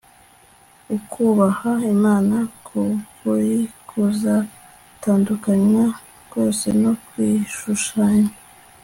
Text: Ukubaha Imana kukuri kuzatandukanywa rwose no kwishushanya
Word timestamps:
Ukubaha 0.95 1.71
Imana 1.95 2.35
kukuri 2.67 3.53
kuzatandukanywa 3.89 5.85
rwose 6.25 6.67
no 6.81 6.91
kwishushanya 7.05 8.33